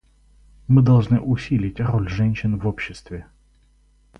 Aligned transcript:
Мы 0.67 0.81
должны 0.81 1.19
усилить 1.19 1.79
роль 1.79 2.09
женщин 2.09 2.57
в 2.57 2.65
обществе. 2.67 3.27